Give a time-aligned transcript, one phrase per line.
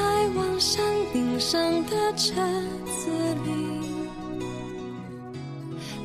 [0.00, 2.32] 开往山顶上的车
[2.86, 3.10] 子
[3.44, 3.50] 里，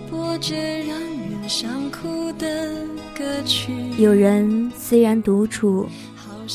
[0.10, 2.74] 播着让人想哭的
[3.18, 3.72] 歌曲。
[3.98, 5.88] 有人虽然独处，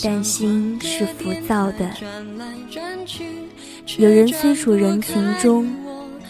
[0.04, 1.88] 但心是浮躁的；
[3.96, 5.66] 有人虽处人群中，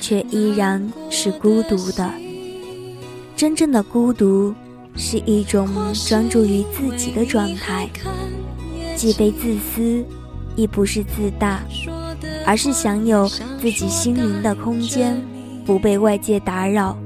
[0.00, 2.08] 却依然是孤独的。
[3.36, 4.54] 真正的孤独，
[4.94, 5.68] 是一种
[6.06, 7.88] 专注于自己的状态，
[8.94, 10.04] 既非自私，
[10.56, 11.60] 亦不是自大，
[12.46, 15.20] 而是享有自己心灵的空间，
[15.64, 16.96] 不被外界打扰。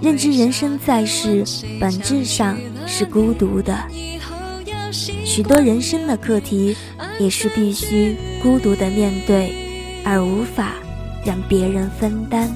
[0.00, 1.44] 认知人生在世，
[1.78, 3.76] 本质上是孤独的。
[4.92, 6.76] 许多人生的课题，
[7.18, 9.54] 也是必须孤独的面对，
[10.04, 10.74] 而无法
[11.24, 12.48] 让别人分担。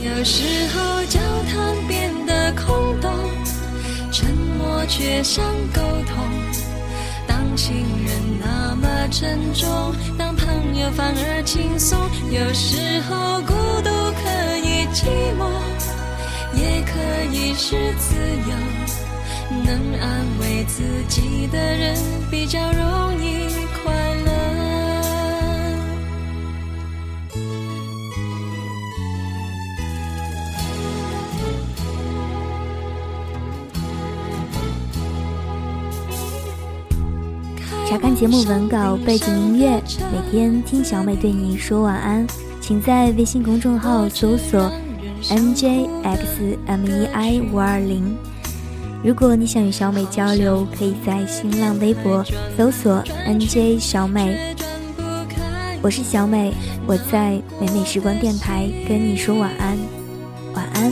[0.00, 3.10] 有时候交谈变得空洞，
[4.10, 4.28] 沉
[4.58, 6.41] 默却像沟通。
[9.12, 9.68] 沉重，
[10.16, 11.98] 当朋友反而轻松。
[12.30, 13.52] 有时候孤
[13.84, 15.04] 独可以寂
[15.36, 15.44] 寞，
[16.56, 16.96] 也可
[17.30, 18.16] 以是自
[18.48, 18.56] 由。
[19.64, 19.68] 能
[20.00, 21.94] 安慰自己的人，
[22.30, 23.61] 比较容易
[37.92, 39.78] 查看节目文稿、背景音乐，
[40.10, 42.26] 每天听小美对你说晚安，
[42.58, 44.72] 请在微信公众号搜索
[45.24, 45.92] njxmei
[47.52, 48.16] 五二零。
[49.04, 52.24] 如果你想与小美交流，可以在新浪微博
[52.56, 54.56] 搜索 nj 小美。
[55.82, 56.54] 我是小美，
[56.86, 59.76] 我在美美时光电台跟你说晚安，
[60.54, 60.90] 晚安。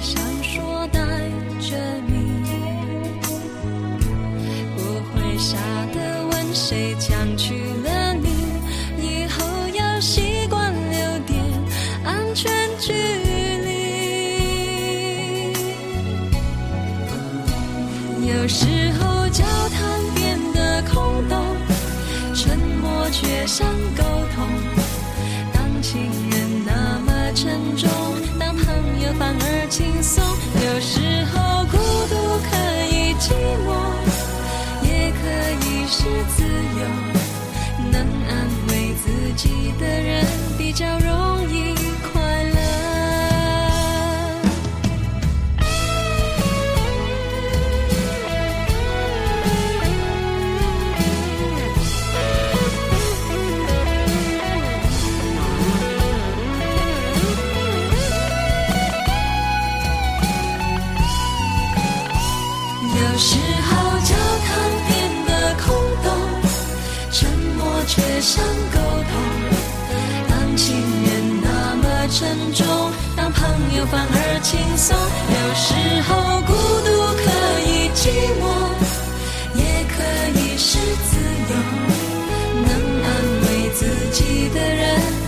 [0.00, 1.00] 想说带
[1.60, 2.42] 着你，
[4.74, 4.80] 不
[5.12, 5.56] 会傻
[5.92, 8.28] 的问谁抢去了你？
[8.98, 9.44] 以后
[9.74, 11.38] 要习惯留点
[12.04, 13.70] 安全距离。
[18.26, 18.64] 有时
[18.98, 21.44] 候交谈变得空洞，
[22.34, 23.66] 沉默却像
[23.96, 24.02] 沟
[24.34, 24.48] 通。
[25.52, 26.00] 当情
[26.30, 27.88] 人那么沉重，
[28.38, 28.64] 当朋
[29.02, 30.59] 友反而轻松。
[67.90, 69.12] 却像沟通。
[70.28, 71.10] 当情人
[71.42, 72.14] 那么沉
[72.54, 72.64] 重，
[73.16, 73.42] 当朋
[73.76, 74.96] 友反而轻松。
[74.96, 75.74] 有时
[76.06, 76.08] 候
[76.46, 76.52] 孤
[76.86, 77.26] 独可
[77.66, 78.00] 以寂
[78.38, 78.42] 寞，
[79.58, 79.94] 也可
[80.38, 81.10] 以是自
[81.50, 81.52] 由。
[82.62, 82.70] 能
[83.02, 83.08] 安
[83.42, 83.80] 慰自
[84.12, 84.80] 己的人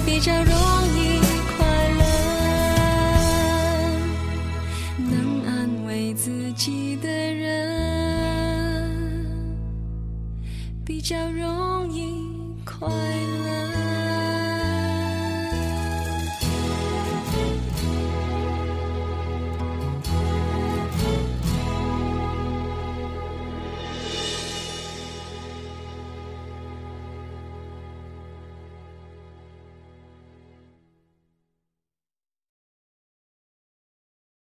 [0.07, 0.55] 比较容
[0.95, 1.19] 易
[1.57, 1.59] 快
[1.99, 2.01] 乐，
[5.11, 5.11] 能
[5.49, 5.51] 安
[5.85, 7.43] 慰自己的人
[10.87, 12.31] 比较容易。